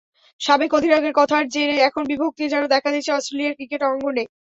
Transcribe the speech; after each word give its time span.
সাবেক 0.41 0.71
অধিনায়কের 0.73 1.13
কথার 1.15 1.43
জেরে 1.47 1.75
এখন 1.87 2.03
বিভক্তিই 2.11 2.51
যেন 2.53 2.63
দেখা 2.73 2.89
দিচ্ছে 2.91 3.11
অস্ট্রেলিয়ার 3.13 3.57
ক্রিকেট 3.57 3.81
অঙ্গনে। 3.83 4.23